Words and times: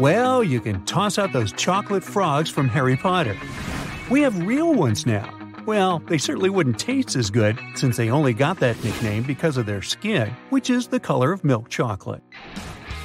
Well, 0.00 0.42
you 0.42 0.62
can 0.62 0.82
toss 0.86 1.18
out 1.18 1.34
those 1.34 1.52
chocolate 1.52 2.02
frogs 2.02 2.48
from 2.48 2.70
Harry 2.70 2.96
Potter. 2.96 3.36
We 4.10 4.22
have 4.22 4.46
real 4.46 4.72
ones 4.72 5.04
now. 5.04 5.30
Well, 5.66 5.98
they 5.98 6.16
certainly 6.16 6.48
wouldn't 6.48 6.78
taste 6.78 7.16
as 7.16 7.28
good 7.28 7.60
since 7.74 7.98
they 7.98 8.08
only 8.08 8.32
got 8.32 8.60
that 8.60 8.82
nickname 8.82 9.24
because 9.24 9.58
of 9.58 9.66
their 9.66 9.82
skin, 9.82 10.34
which 10.48 10.70
is 10.70 10.86
the 10.86 11.00
color 11.00 11.32
of 11.32 11.44
milk 11.44 11.68
chocolate. 11.68 12.22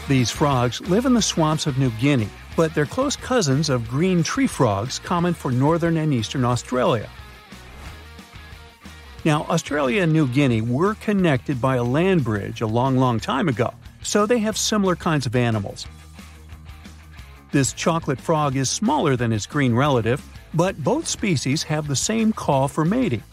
These 0.08 0.32
frogs 0.32 0.80
live 0.88 1.06
in 1.06 1.14
the 1.14 1.22
swamps 1.22 1.68
of 1.68 1.78
New 1.78 1.90
Guinea, 2.00 2.30
but 2.56 2.74
they're 2.74 2.86
close 2.86 3.18
cousins 3.18 3.68
of 3.68 3.90
green 3.90 4.24
tree 4.24 4.48
frogs 4.48 4.98
common 4.98 5.34
for 5.34 5.52
northern 5.52 5.98
and 5.98 6.14
eastern 6.14 6.46
Australia. 6.46 7.10
Now, 9.26 9.44
Australia 9.50 10.04
and 10.04 10.14
New 10.14 10.30
Guinea 10.30 10.62
were 10.62 10.96
connected 10.96 11.60
by 11.60 11.76
a 11.76 11.84
land 11.84 12.24
bridge 12.24 12.62
a 12.62 12.68
long, 12.68 12.96
long 12.96 13.20
time 13.20 13.50
ago, 13.50 13.74
so 14.02 14.26
they 14.26 14.40
have 14.40 14.58
similar 14.58 14.96
kinds 14.96 15.26
of 15.26 15.36
animals. 15.36 15.88
This 17.56 17.72
chocolate 17.72 18.20
frog 18.20 18.58
is 18.58 18.70
smaller 18.70 19.16
than 19.16 19.32
its 19.32 19.46
green 19.46 19.74
relative, 19.74 20.22
but 20.54 20.78
both 20.84 21.08
species 21.08 21.64
have 21.64 21.88
the 21.88 21.96
same 21.96 22.34
call 22.34 22.68
for 22.68 22.84
mating. 22.84 23.24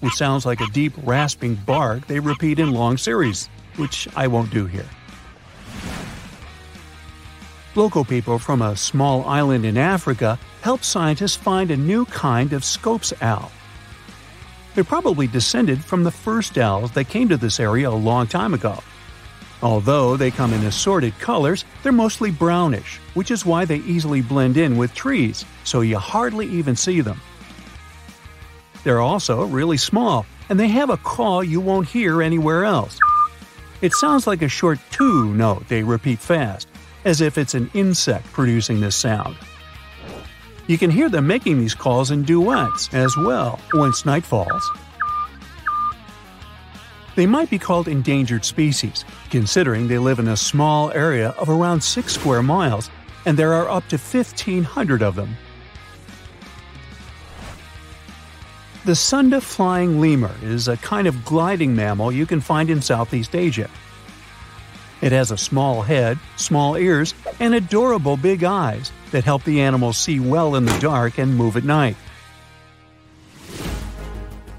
It 0.00 0.12
sounds 0.12 0.46
like 0.46 0.60
a 0.60 0.68
deep, 0.68 0.92
rasping 1.02 1.56
bark 1.56 2.06
they 2.06 2.20
repeat 2.20 2.60
in 2.60 2.70
long 2.70 2.96
series, 2.96 3.48
which 3.74 4.06
I 4.14 4.28
won't 4.28 4.52
do 4.52 4.66
here. 4.66 4.86
Local 7.74 8.04
people 8.04 8.38
from 8.38 8.62
a 8.62 8.76
small 8.76 9.24
island 9.24 9.64
in 9.64 9.76
Africa 9.76 10.38
helped 10.60 10.84
scientists 10.84 11.34
find 11.34 11.72
a 11.72 11.76
new 11.76 12.04
kind 12.04 12.52
of 12.52 12.64
Scops 12.64 13.12
owl. 13.20 13.50
They're 14.76 14.84
probably 14.84 15.26
descended 15.26 15.84
from 15.84 16.04
the 16.04 16.12
first 16.12 16.56
owls 16.58 16.92
that 16.92 17.08
came 17.08 17.28
to 17.30 17.36
this 17.36 17.58
area 17.58 17.90
a 17.90 18.04
long 18.06 18.28
time 18.28 18.54
ago. 18.54 18.78
Although 19.62 20.16
they 20.16 20.30
come 20.30 20.52
in 20.52 20.64
assorted 20.64 21.18
colors, 21.18 21.64
they're 21.82 21.92
mostly 21.92 22.30
brownish, 22.30 22.98
which 23.14 23.30
is 23.30 23.44
why 23.44 23.64
they 23.64 23.78
easily 23.78 24.20
blend 24.20 24.56
in 24.56 24.76
with 24.76 24.94
trees, 24.94 25.44
so 25.64 25.80
you 25.80 25.98
hardly 25.98 26.46
even 26.46 26.76
see 26.76 27.00
them. 27.00 27.20
They're 28.84 29.00
also 29.00 29.44
really 29.44 29.76
small, 29.76 30.26
and 30.48 30.58
they 30.60 30.68
have 30.68 30.90
a 30.90 30.96
call 30.96 31.42
you 31.42 31.60
won't 31.60 31.88
hear 31.88 32.22
anywhere 32.22 32.64
else. 32.64 32.98
It 33.80 33.92
sounds 33.94 34.26
like 34.26 34.42
a 34.42 34.48
short 34.48 34.78
two 34.90 35.34
note 35.34 35.68
they 35.68 35.82
repeat 35.82 36.20
fast, 36.20 36.68
as 37.04 37.20
if 37.20 37.36
it's 37.36 37.54
an 37.54 37.70
insect 37.74 38.32
producing 38.32 38.80
this 38.80 38.96
sound. 38.96 39.36
You 40.68 40.78
can 40.78 40.90
hear 40.90 41.08
them 41.08 41.26
making 41.26 41.58
these 41.58 41.74
calls 41.74 42.10
in 42.10 42.22
duets 42.22 42.92
as 42.92 43.16
well 43.16 43.58
once 43.72 44.04
night 44.04 44.24
falls. 44.24 44.70
They 47.18 47.26
might 47.26 47.50
be 47.50 47.58
called 47.58 47.88
endangered 47.88 48.44
species, 48.44 49.04
considering 49.28 49.88
they 49.88 49.98
live 49.98 50.20
in 50.20 50.28
a 50.28 50.36
small 50.36 50.92
area 50.92 51.30
of 51.30 51.48
around 51.48 51.80
6 51.80 52.12
square 52.12 52.44
miles, 52.44 52.90
and 53.26 53.36
there 53.36 53.54
are 53.54 53.68
up 53.68 53.88
to 53.88 53.98
1,500 53.98 55.02
of 55.02 55.16
them. 55.16 55.36
The 58.84 58.94
Sunda 58.94 59.40
flying 59.40 60.00
lemur 60.00 60.30
is 60.44 60.68
a 60.68 60.76
kind 60.76 61.08
of 61.08 61.24
gliding 61.24 61.74
mammal 61.74 62.12
you 62.12 62.24
can 62.24 62.40
find 62.40 62.70
in 62.70 62.80
Southeast 62.80 63.34
Asia. 63.34 63.68
It 65.00 65.10
has 65.10 65.32
a 65.32 65.36
small 65.36 65.82
head, 65.82 66.20
small 66.36 66.76
ears, 66.76 67.14
and 67.40 67.52
adorable 67.52 68.16
big 68.16 68.44
eyes 68.44 68.92
that 69.10 69.24
help 69.24 69.42
the 69.42 69.60
animal 69.62 69.92
see 69.92 70.20
well 70.20 70.54
in 70.54 70.66
the 70.66 70.78
dark 70.78 71.18
and 71.18 71.36
move 71.36 71.56
at 71.56 71.64
night. 71.64 71.96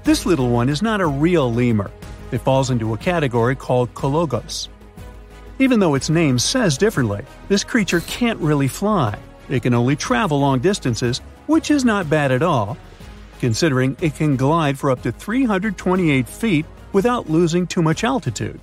This 0.04 0.26
little 0.26 0.50
one 0.50 0.68
is 0.68 0.82
not 0.82 1.00
a 1.00 1.06
real 1.06 1.50
lemur, 1.50 1.90
it 2.32 2.38
falls 2.38 2.70
into 2.70 2.94
a 2.94 2.98
category 2.98 3.56
called 3.56 3.92
Colugos. 3.94 4.68
Even 5.58 5.80
though 5.80 5.94
its 5.94 6.08
name 6.08 6.38
says 6.38 6.78
differently, 6.78 7.22
this 7.48 7.64
creature 7.64 8.00
can't 8.00 8.38
really 8.40 8.68
fly. 8.68 9.18
It 9.48 9.62
can 9.62 9.74
only 9.74 9.96
travel 9.96 10.40
long 10.40 10.60
distances, 10.60 11.18
which 11.46 11.70
is 11.70 11.84
not 11.84 12.08
bad 12.08 12.32
at 12.32 12.42
all, 12.42 12.78
considering 13.40 13.96
it 14.00 14.14
can 14.14 14.36
glide 14.36 14.78
for 14.78 14.90
up 14.90 15.02
to 15.02 15.12
328 15.12 16.28
feet 16.28 16.66
without 16.92 17.28
losing 17.28 17.66
too 17.66 17.82
much 17.82 18.04
altitude. 18.04 18.60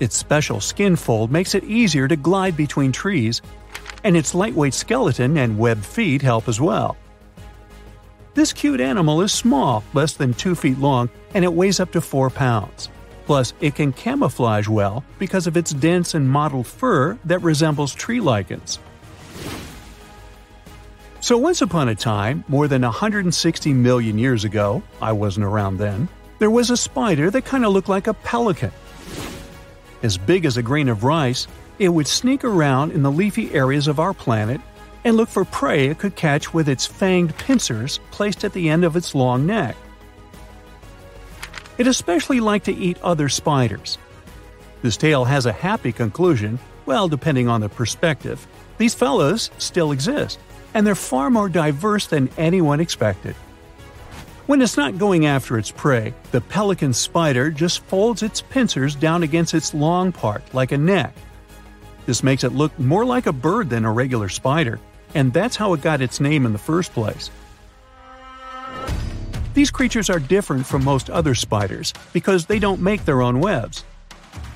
Its 0.00 0.16
special 0.16 0.60
skin 0.60 0.96
fold 0.96 1.30
makes 1.30 1.54
it 1.54 1.64
easier 1.64 2.08
to 2.08 2.16
glide 2.16 2.56
between 2.56 2.92
trees, 2.92 3.42
and 4.02 4.16
its 4.16 4.34
lightweight 4.34 4.74
skeleton 4.74 5.36
and 5.36 5.58
webbed 5.58 5.84
feet 5.84 6.22
help 6.22 6.48
as 6.48 6.60
well. 6.60 6.96
This 8.40 8.54
cute 8.54 8.80
animal 8.80 9.20
is 9.20 9.34
small, 9.34 9.84
less 9.92 10.14
than 10.14 10.32
2 10.32 10.54
feet 10.54 10.78
long, 10.78 11.10
and 11.34 11.44
it 11.44 11.52
weighs 11.52 11.78
up 11.78 11.92
to 11.92 12.00
4 12.00 12.30
pounds. 12.30 12.88
Plus, 13.26 13.52
it 13.60 13.74
can 13.74 13.92
camouflage 13.92 14.66
well 14.66 15.04
because 15.18 15.46
of 15.46 15.58
its 15.58 15.74
dense 15.74 16.14
and 16.14 16.26
mottled 16.26 16.66
fur 16.66 17.18
that 17.26 17.42
resembles 17.42 17.94
tree 17.94 18.18
lichens. 18.18 18.78
So, 21.20 21.36
once 21.36 21.60
upon 21.60 21.90
a 21.90 21.94
time, 21.94 22.42
more 22.48 22.66
than 22.66 22.80
160 22.80 23.74
million 23.74 24.18
years 24.18 24.44
ago, 24.44 24.82
I 25.02 25.12
wasn't 25.12 25.44
around 25.44 25.76
then, 25.76 26.08
there 26.38 26.50
was 26.50 26.70
a 26.70 26.78
spider 26.78 27.30
that 27.30 27.44
kind 27.44 27.66
of 27.66 27.74
looked 27.74 27.90
like 27.90 28.06
a 28.06 28.14
pelican. 28.14 28.72
As 30.02 30.16
big 30.16 30.46
as 30.46 30.56
a 30.56 30.62
grain 30.62 30.88
of 30.88 31.04
rice, 31.04 31.46
it 31.78 31.90
would 31.90 32.06
sneak 32.06 32.42
around 32.42 32.92
in 32.92 33.02
the 33.02 33.12
leafy 33.12 33.52
areas 33.52 33.86
of 33.86 34.00
our 34.00 34.14
planet 34.14 34.62
and 35.04 35.16
look 35.16 35.28
for 35.28 35.44
prey 35.44 35.88
it 35.88 35.98
could 35.98 36.16
catch 36.16 36.52
with 36.52 36.68
its 36.68 36.86
fanged 36.86 37.36
pincers 37.38 38.00
placed 38.10 38.44
at 38.44 38.52
the 38.52 38.68
end 38.68 38.84
of 38.84 38.96
its 38.96 39.14
long 39.14 39.46
neck. 39.46 39.76
It 41.78 41.86
especially 41.86 42.40
liked 42.40 42.66
to 42.66 42.74
eat 42.74 43.00
other 43.02 43.28
spiders. 43.28 43.96
This 44.82 44.96
tale 44.96 45.24
has 45.24 45.46
a 45.46 45.52
happy 45.52 45.92
conclusion, 45.92 46.58
well, 46.86 47.08
depending 47.08 47.48
on 47.48 47.60
the 47.60 47.68
perspective. 47.68 48.46
These 48.78 48.94
fellows 48.94 49.50
still 49.58 49.92
exist, 49.92 50.38
and 50.74 50.86
they're 50.86 50.94
far 50.94 51.30
more 51.30 51.48
diverse 51.48 52.06
than 52.06 52.30
anyone 52.36 52.80
expected. 52.80 53.34
When 54.46 54.62
it's 54.62 54.76
not 54.76 54.98
going 54.98 55.26
after 55.26 55.58
its 55.58 55.70
prey, 55.70 56.12
the 56.32 56.40
pelican 56.40 56.92
spider 56.92 57.50
just 57.50 57.80
folds 57.84 58.22
its 58.22 58.40
pincers 58.40 58.96
down 58.96 59.22
against 59.22 59.54
its 59.54 59.72
long 59.72 60.12
part 60.12 60.42
like 60.52 60.72
a 60.72 60.78
neck. 60.78 61.14
This 62.06 62.24
makes 62.24 62.42
it 62.42 62.52
look 62.52 62.76
more 62.78 63.04
like 63.04 63.26
a 63.26 63.32
bird 63.32 63.70
than 63.70 63.84
a 63.84 63.92
regular 63.92 64.28
spider, 64.28 64.80
and 65.14 65.32
that's 65.32 65.56
how 65.56 65.72
it 65.74 65.82
got 65.82 66.00
its 66.00 66.20
name 66.20 66.46
in 66.46 66.52
the 66.52 66.58
first 66.58 66.92
place. 66.92 67.30
These 69.54 69.70
creatures 69.70 70.08
are 70.08 70.20
different 70.20 70.66
from 70.66 70.84
most 70.84 71.10
other 71.10 71.34
spiders 71.34 71.92
because 72.12 72.46
they 72.46 72.58
don't 72.58 72.80
make 72.80 73.04
their 73.04 73.20
own 73.20 73.40
webs. 73.40 73.84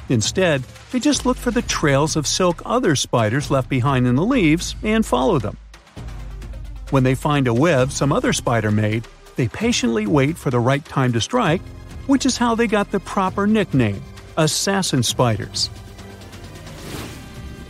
Instead, 0.08 0.62
they 0.92 1.00
just 1.00 1.26
look 1.26 1.36
for 1.36 1.50
the 1.50 1.62
trails 1.62 2.14
of 2.14 2.26
silk 2.26 2.62
other 2.64 2.94
spiders 2.94 3.50
left 3.50 3.68
behind 3.68 4.06
in 4.06 4.14
the 4.14 4.24
leaves 4.24 4.76
and 4.82 5.04
follow 5.04 5.38
them. 5.38 5.56
When 6.90 7.02
they 7.02 7.14
find 7.14 7.48
a 7.48 7.54
web 7.54 7.90
some 7.90 8.12
other 8.12 8.32
spider 8.32 8.70
made, 8.70 9.08
they 9.36 9.48
patiently 9.48 10.06
wait 10.06 10.36
for 10.38 10.50
the 10.50 10.60
right 10.60 10.84
time 10.84 11.12
to 11.14 11.20
strike, 11.20 11.62
which 12.06 12.24
is 12.24 12.38
how 12.38 12.54
they 12.54 12.66
got 12.66 12.90
the 12.90 13.00
proper 13.00 13.46
nickname 13.46 14.02
assassin 14.36 15.02
spiders. 15.02 15.70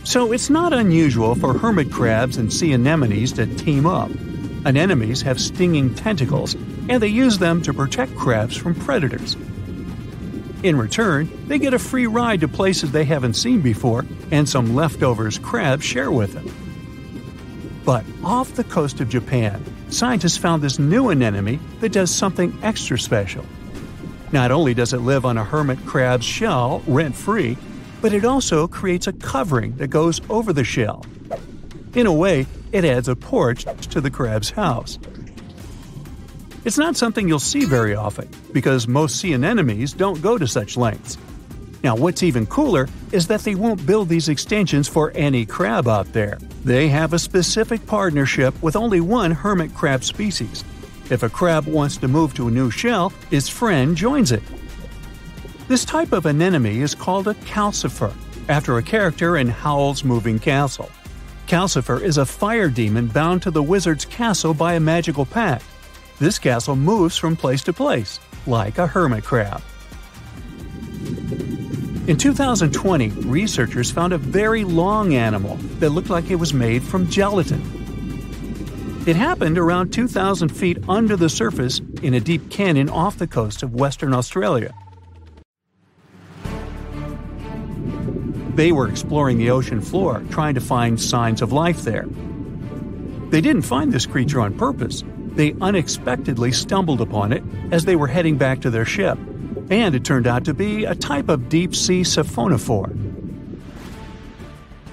So 0.05 0.31
it's 0.31 0.51
not 0.51 0.71
unusual 0.71 1.33
for 1.33 1.57
hermit 1.57 1.91
crabs 1.91 2.37
and 2.37 2.53
sea 2.53 2.73
anemones 2.73 3.33
to 3.33 3.47
team 3.47 3.87
up. 3.87 4.11
Anemones 4.63 5.23
have 5.23 5.41
stinging 5.41 5.95
tentacles, 5.95 6.53
and 6.87 7.01
they 7.01 7.07
use 7.07 7.39
them 7.39 7.63
to 7.63 7.73
protect 7.73 8.15
crabs 8.15 8.55
from 8.55 8.75
predators. 8.75 9.35
In 10.61 10.77
return, 10.77 11.27
they 11.47 11.57
get 11.57 11.73
a 11.73 11.79
free 11.79 12.05
ride 12.05 12.41
to 12.41 12.47
places 12.47 12.91
they 12.91 13.03
haven't 13.03 13.33
seen 13.33 13.61
before 13.61 14.05
and 14.29 14.47
some 14.47 14.75
leftovers 14.75 15.39
crabs 15.39 15.83
share 15.83 16.11
with 16.11 16.33
them. 16.33 16.53
But 17.83 18.05
off 18.23 18.53
the 18.53 18.63
coast 18.63 19.01
of 19.01 19.09
Japan, 19.09 19.63
scientists 19.89 20.37
found 20.37 20.61
this 20.61 20.77
new 20.77 21.09
anemone 21.09 21.59
that 21.79 21.91
does 21.91 22.13
something 22.13 22.57
extra 22.61 22.99
special. 22.99 23.45
Not 24.31 24.51
only 24.51 24.75
does 24.75 24.93
it 24.93 24.99
live 24.99 25.25
on 25.25 25.37
a 25.37 25.43
hermit 25.43 25.83
crab's 25.85 26.25
shell 26.25 26.83
rent 26.85 27.15
free, 27.15 27.57
but 28.05 28.13
it 28.13 28.23
also 28.23 28.67
creates 28.67 29.07
a 29.07 29.13
covering 29.13 29.75
that 29.77 29.87
goes 29.87 30.21
over 30.29 30.53
the 30.53 30.63
shell. 30.63 31.03
In 31.95 32.05
a 32.05 32.13
way, 32.13 32.45
it 32.71 32.85
adds 32.85 33.07
a 33.07 33.15
porch 33.15 33.65
to 33.89 33.99
the 33.99 34.11
crab's 34.11 34.51
house. 34.51 34.99
It's 36.65 36.77
not 36.77 36.95
something 36.95 37.27
you'll 37.27 37.39
see 37.39 37.65
very 37.65 37.95
often, 37.95 38.29
because 38.53 38.87
most 38.87 39.15
sea 39.15 39.33
anemones 39.33 39.93
don't 39.93 40.21
go 40.21 40.37
to 40.37 40.47
such 40.47 40.77
lengths. 40.77 41.17
Now, 41.83 41.95
what's 41.95 42.21
even 42.21 42.45
cooler 42.45 42.87
is 43.11 43.25
that 43.25 43.41
they 43.41 43.55
won't 43.55 43.87
build 43.87 44.07
these 44.07 44.29
extensions 44.29 44.87
for 44.87 45.11
any 45.15 45.43
crab 45.43 45.87
out 45.87 46.13
there. 46.13 46.37
They 46.63 46.89
have 46.89 47.11
a 47.13 47.17
specific 47.17 47.87
partnership 47.87 48.53
with 48.61 48.75
only 48.75 49.01
one 49.01 49.31
hermit 49.31 49.73
crab 49.73 50.03
species. 50.03 50.63
If 51.09 51.23
a 51.23 51.29
crab 51.29 51.65
wants 51.65 51.97
to 51.97 52.07
move 52.07 52.35
to 52.35 52.49
a 52.49 52.51
new 52.51 52.69
shell, 52.69 53.11
its 53.31 53.49
friend 53.49 53.97
joins 53.97 54.31
it. 54.31 54.43
This 55.67 55.83
type 55.83 56.11
of 56.11 56.27
anemone 56.27 56.83
is 56.83 56.93
called 56.93 57.27
a 57.27 57.33
calcifer, 57.33 58.13
after 58.47 58.77
a 58.77 58.83
character 58.83 59.37
in 59.37 59.47
Howl's 59.47 60.03
Moving 60.03 60.37
Castle. 60.37 60.91
Calcifer 61.47 61.99
is 61.99 62.19
a 62.19 62.25
fire 62.25 62.69
demon 62.69 63.07
bound 63.07 63.41
to 63.41 63.51
the 63.51 63.63
wizard's 63.63 64.05
castle 64.05 64.53
by 64.53 64.75
a 64.75 64.79
magical 64.79 65.25
pact. 65.25 65.65
This 66.19 66.37
castle 66.37 66.75
moves 66.75 67.17
from 67.17 67.35
place 67.35 67.63
to 67.63 67.73
place, 67.73 68.19
like 68.45 68.77
a 68.77 68.85
hermit 68.85 69.23
crab. 69.23 69.63
In 72.07 72.17
2020, 72.17 73.09
researchers 73.09 73.89
found 73.89 74.13
a 74.13 74.19
very 74.19 74.63
long 74.63 75.15
animal 75.15 75.55
that 75.79 75.89
looked 75.89 76.11
like 76.11 76.29
it 76.29 76.35
was 76.35 76.53
made 76.53 76.83
from 76.83 77.09
gelatin. 77.09 77.63
It 79.07 79.15
happened 79.15 79.57
around 79.57 79.91
2,000 79.91 80.49
feet 80.49 80.77
under 80.87 81.15
the 81.15 81.29
surface 81.29 81.81
in 82.03 82.13
a 82.13 82.19
deep 82.19 82.51
canyon 82.51 82.87
off 82.87 83.17
the 83.17 83.25
coast 83.25 83.63
of 83.63 83.73
Western 83.73 84.13
Australia. 84.13 84.71
They 88.55 88.71
were 88.71 88.87
exploring 88.87 89.37
the 89.37 89.51
ocean 89.51 89.81
floor, 89.81 90.23
trying 90.29 90.55
to 90.55 90.61
find 90.61 90.99
signs 90.99 91.41
of 91.41 91.51
life 91.51 91.81
there. 91.81 92.05
They 93.29 93.41
didn't 93.41 93.63
find 93.63 93.91
this 93.91 94.05
creature 94.05 94.39
on 94.39 94.57
purpose. 94.57 95.03
They 95.33 95.53
unexpectedly 95.59 96.53
stumbled 96.53 97.01
upon 97.01 97.33
it 97.33 97.43
as 97.71 97.83
they 97.83 97.97
were 97.97 98.07
heading 98.07 98.37
back 98.37 98.61
to 98.61 98.69
their 98.69 98.85
ship, 98.85 99.17
and 99.69 99.93
it 99.93 100.05
turned 100.05 100.25
out 100.25 100.45
to 100.45 100.53
be 100.53 100.85
a 100.85 100.95
type 100.95 101.27
of 101.27 101.49
deep 101.49 101.75
sea 101.75 102.01
siphonophore. 102.01 102.95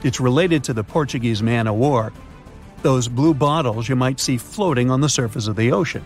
It's 0.03 0.19
related 0.19 0.65
to 0.65 0.73
the 0.73 0.83
Portuguese 0.83 1.41
man 1.41 1.69
o' 1.69 1.75
war, 1.75 2.13
those 2.83 3.07
blue 3.07 3.33
bottles 3.33 3.89
you 3.89 3.95
might 3.95 4.19
see 4.19 4.39
floating 4.39 4.91
on 4.91 5.01
the 5.01 5.09
surface 5.09 5.47
of 5.47 5.55
the 5.55 5.71
ocean. 5.71 6.05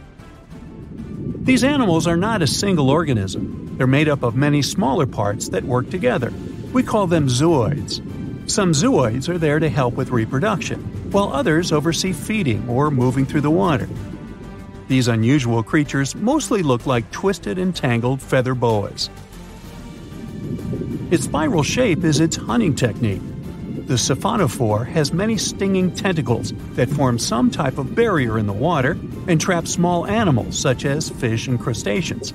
These 1.40 1.64
animals 1.64 2.06
are 2.06 2.18
not 2.18 2.42
a 2.42 2.46
single 2.46 2.90
organism, 2.90 3.78
they're 3.78 3.86
made 3.86 4.10
up 4.10 4.22
of 4.22 4.36
many 4.36 4.60
smaller 4.60 5.06
parts 5.06 5.48
that 5.48 5.64
work 5.64 5.88
together. 5.88 6.30
We 6.76 6.82
call 6.82 7.06
them 7.06 7.26
zooids. 7.26 8.02
Some 8.50 8.72
zooids 8.72 9.30
are 9.30 9.38
there 9.38 9.58
to 9.58 9.70
help 9.70 9.94
with 9.94 10.10
reproduction, 10.10 10.80
while 11.10 11.32
others 11.32 11.72
oversee 11.72 12.12
feeding 12.12 12.68
or 12.68 12.90
moving 12.90 13.24
through 13.24 13.40
the 13.40 13.50
water. 13.50 13.88
These 14.86 15.08
unusual 15.08 15.62
creatures 15.62 16.14
mostly 16.14 16.62
look 16.62 16.84
like 16.84 17.10
twisted 17.10 17.56
and 17.56 17.74
tangled 17.74 18.20
feather 18.20 18.54
boas. 18.54 19.08
Its 21.10 21.24
spiral 21.24 21.62
shape 21.62 22.04
is 22.04 22.20
its 22.20 22.36
hunting 22.36 22.74
technique. 22.74 23.22
The 23.86 23.94
siphonophore 23.94 24.86
has 24.86 25.14
many 25.14 25.38
stinging 25.38 25.94
tentacles 25.94 26.52
that 26.74 26.90
form 26.90 27.18
some 27.18 27.50
type 27.50 27.78
of 27.78 27.94
barrier 27.94 28.38
in 28.38 28.46
the 28.46 28.52
water 28.52 28.98
and 29.28 29.40
trap 29.40 29.66
small 29.66 30.06
animals 30.06 30.58
such 30.58 30.84
as 30.84 31.08
fish 31.08 31.46
and 31.48 31.58
crustaceans. 31.58 32.34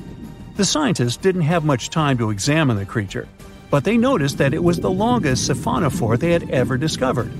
The 0.55 0.65
scientists 0.65 1.17
didn't 1.17 1.43
have 1.43 1.63
much 1.63 1.91
time 1.91 2.17
to 2.17 2.31
examine 2.31 2.77
the 2.77 2.87
creature, 2.87 3.27
but 3.71 3.85
they 3.85 3.97
noticed 3.97 4.37
that 4.37 4.53
it 4.53 4.63
was 4.63 4.79
the 4.79 4.91
longest 4.91 5.49
siphonophore 5.49 6.19
they 6.19 6.31
had 6.31 6.49
ever 6.51 6.77
discovered. 6.77 7.31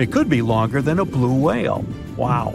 It 0.00 0.10
could 0.10 0.28
be 0.28 0.42
longer 0.42 0.80
than 0.80 0.98
a 0.98 1.04
blue 1.04 1.38
whale. 1.38 1.84
Wow. 2.16 2.54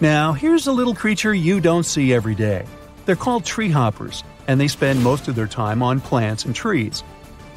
Now, 0.00 0.34
here's 0.34 0.66
a 0.66 0.72
little 0.72 0.94
creature 0.94 1.34
you 1.34 1.60
don't 1.60 1.84
see 1.84 2.12
every 2.12 2.34
day. 2.34 2.66
They're 3.06 3.16
called 3.16 3.46
tree 3.46 3.70
hoppers, 3.70 4.22
and 4.46 4.60
they 4.60 4.68
spend 4.68 5.02
most 5.02 5.26
of 5.26 5.34
their 5.34 5.46
time 5.46 5.82
on 5.82 6.02
plants 6.02 6.44
and 6.44 6.54
trees. 6.54 7.02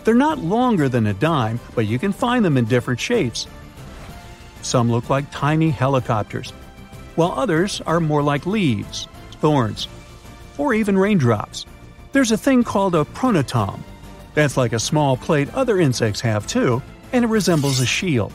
They're 0.05 0.15
not 0.15 0.39
longer 0.39 0.87
than 0.87 1.05
a 1.05 1.13
dime, 1.13 1.59
but 1.75 1.85
you 1.85 1.99
can 1.99 2.13
find 2.13 2.45
them 2.45 2.55
in 2.55 2.63
different 2.63 3.01
shapes. 3.01 3.45
Some 4.61 4.89
look 4.89 5.09
like 5.09 5.29
tiny 5.31 5.69
helicopters, 5.69 6.51
while 7.15 7.33
others 7.33 7.81
are 7.81 7.99
more 7.99 8.23
like 8.23 8.45
leaves, 8.45 9.09
thorns, 9.41 9.89
or 10.57 10.73
even 10.73 10.97
raindrops. 10.97 11.65
There's 12.11 12.31
a 12.31 12.37
thing 12.37 12.63
called 12.63 12.95
a 12.95 13.05
pronotum. 13.05 13.81
That's 14.33 14.57
like 14.57 14.73
a 14.73 14.79
small 14.79 15.17
plate 15.17 15.53
other 15.53 15.79
insects 15.79 16.21
have 16.21 16.47
too, 16.47 16.81
and 17.11 17.25
it 17.25 17.27
resembles 17.27 17.79
a 17.79 17.85
shield. 17.85 18.33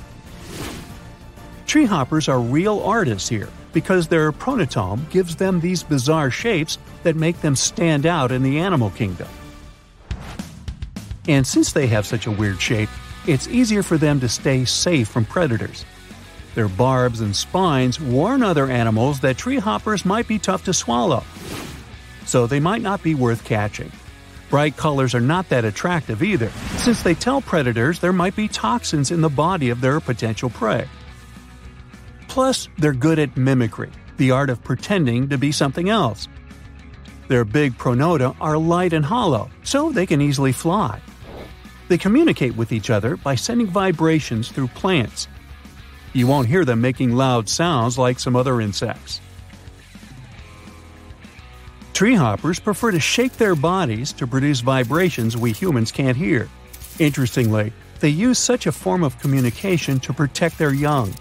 Tree 1.67 1.85
hoppers 1.85 2.29
are 2.29 2.41
real 2.41 2.81
artists 2.81 3.29
here 3.29 3.49
because 3.73 4.09
their 4.09 4.31
pronotum 4.33 5.09
gives 5.11 5.37
them 5.37 5.61
these 5.61 5.83
bizarre 5.83 6.31
shapes 6.31 6.79
that 7.03 7.17
make 7.17 7.41
them 7.41 7.57
stand 7.57 8.05
out 8.05 8.31
in 8.31 8.43
the 8.43 8.59
animal 8.59 8.91
kingdom. 8.91 9.29
And 11.29 11.47
since 11.47 11.73
they 11.73 11.87
have 11.87 12.05
such 12.05 12.27
a 12.27 12.31
weird 12.31 12.61
shape, 12.61 12.89
it's 13.27 13.49
easier 13.49 13.83
for 13.83 13.97
them 13.97 14.21
to 14.21 14.29
stay 14.29 14.65
safe 14.65 15.09
from 15.09 15.25
predators. 15.25 15.85
Their 16.55 16.69
barbs 16.69 17.21
and 17.21 17.35
spines 17.35 18.01
warn 18.01 18.43
other 18.43 18.69
animals 18.69 19.21
that 19.21 19.39
tree 19.39 19.59
hoppers 19.59 20.05
might 20.05 20.29
be 20.29 20.39
tough 20.39 20.65
to 20.65 20.75
swallow, 20.75 21.25
so 22.25 22.47
they 22.47 22.61
might 22.61 22.83
not 22.83 23.03
be 23.03 23.15
worth 23.15 23.45
catching. 23.45 23.91
Bright 24.51 24.77
colors 24.77 25.15
are 25.15 25.21
not 25.21 25.49
that 25.49 25.65
attractive 25.65 26.23
either, 26.23 26.51
since 26.77 27.03
they 27.03 27.15
tell 27.15 27.41
predators 27.41 28.01
there 28.01 28.13
might 28.13 28.37
be 28.37 28.49
toxins 28.49 29.11
in 29.11 29.23
the 29.23 29.31
body 29.31 29.71
of 29.71 29.81
their 29.81 29.99
potential 29.99 30.51
prey. 30.51 30.87
Plus, 32.29 32.69
they're 32.79 32.93
good 32.93 33.19
at 33.19 33.37
mimicry, 33.37 33.91
the 34.19 34.31
art 34.31 34.51
of 34.51 34.63
pretending 34.63 35.29
to 35.31 35.39
be 35.39 35.53
something 35.53 35.89
else. 35.89 36.29
Their 37.29 37.45
big 37.45 37.79
pronota 37.79 38.37
are 38.41 38.59
light 38.59 38.93
and 38.93 39.05
hollow, 39.05 39.51
so 39.63 39.91
they 39.91 40.05
can 40.05 40.21
easily 40.21 40.53
fly. 40.53 41.01
They 41.89 41.99
communicate 41.99 42.57
with 42.57 42.73
each 42.73 42.91
other 42.91 43.17
by 43.17 43.35
sending 43.35 43.67
vibrations 43.67 44.51
through 44.51 44.69
plants. 44.69 45.29
You 46.13 46.27
won't 46.27 46.49
hear 46.49 46.65
them 46.65 46.81
making 46.81 47.13
loud 47.13 47.49
sounds 47.49 47.97
like 47.97 48.19
some 48.19 48.37
other 48.37 48.61
insects. 48.61 49.21
Tree 51.93 52.15
hoppers 52.15 52.59
prefer 52.59 52.91
to 52.91 52.99
shake 52.99 53.35
their 53.35 53.55
bodies 53.55 54.13
to 54.15 54.27
produce 54.27 54.61
vibrations 54.61 55.37
we 55.37 55.53
humans 55.53 55.93
can't 55.93 56.17
hear. 56.17 56.49
Interestingly, 56.99 57.73
they 58.01 58.09
use 58.09 58.39
such 58.39 58.67
a 58.67 58.73
form 58.73 59.05
of 59.05 59.19
communication 59.19 60.01
to 60.01 60.13
protect 60.13 60.59
their 60.59 60.73
young. 60.73 61.15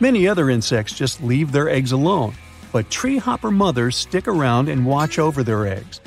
Many 0.00 0.26
other 0.26 0.50
insects 0.50 0.94
just 0.94 1.22
leave 1.22 1.52
their 1.52 1.68
eggs 1.68 1.92
alone, 1.92 2.34
but 2.72 2.90
tree 2.90 3.18
hopper 3.18 3.50
mothers 3.50 3.96
stick 3.96 4.26
around 4.26 4.68
and 4.68 4.86
watch 4.86 5.18
over 5.18 5.42
their 5.42 5.66
eggs. 5.66 6.00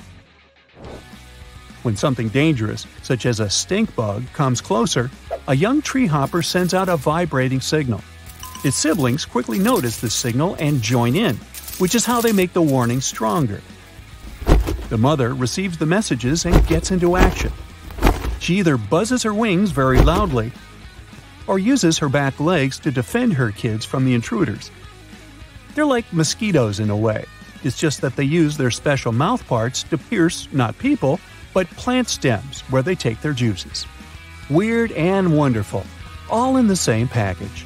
When 1.83 1.95
something 1.95 2.27
dangerous, 2.29 2.85
such 3.03 3.25
as 3.25 3.39
a 3.39 3.50
stink 3.50 3.95
bug, 3.95 4.25
comes 4.33 4.59
closer, 4.59 5.09
a 5.47 5.55
young 5.55 5.81
tree 5.81 6.07
hopper 6.07 6.41
sends 6.41 6.73
out 6.73 6.89
a 6.89 6.97
vibrating 6.97 7.62
signal. 7.62 8.01
Its 8.65 8.75
siblings 8.75 9.23
quickly 9.23 9.59
notice 9.59 10.01
this 10.01 10.13
signal 10.13 10.55
and 10.59 10.81
join 10.81 11.15
in, 11.15 11.38
which 11.77 11.95
is 11.95 12.05
how 12.05 12.19
they 12.19 12.33
make 12.33 12.51
the 12.51 12.62
warning 12.62 13.00
stronger. 13.00 13.62
The 14.89 14.97
mother 14.97 15.36
receives 15.36 15.77
the 15.77 15.86
messages 15.86 16.45
and 16.45 16.68
gets 16.68 16.91
into 16.91 17.15
action. 17.15 17.51
She 18.39 18.57
either 18.57 18.77
buzzes 18.77 19.24
her 19.24 19.33
wings 19.33 19.71
very 19.71 20.01
loudly 20.01 20.51
or 21.45 21.59
uses 21.59 21.97
her 22.00 22.09
back 22.09 22.39
legs 22.39 22.80
to 22.80 22.91
defend 22.91 23.33
her 23.33 23.51
kids 23.51 23.86
from 23.86 24.06
the 24.06 24.13
intruders. 24.13 24.71
They're 25.75 25.86
like 25.86 26.12
mosquitoes 26.12 26.80
in 26.80 26.89
a 26.89 26.97
way. 26.97 27.25
It's 27.63 27.77
just 27.77 28.01
that 28.01 28.15
they 28.15 28.24
use 28.24 28.57
their 28.57 28.71
special 28.71 29.12
mouth 29.12 29.45
parts 29.47 29.83
to 29.83 29.97
pierce 29.97 30.47
not 30.51 30.77
people, 30.77 31.19
but 31.53 31.69
plant 31.71 32.07
stems 32.07 32.62
where 32.69 32.81
they 32.81 32.95
take 32.95 33.21
their 33.21 33.33
juices. 33.33 33.86
Weird 34.50 34.91
and 34.94 35.38
wonderful, 35.38 35.86
all 36.29 36.58
in 36.58 36.67
the 36.67 36.75
same 36.75 37.08
package. 37.08 37.65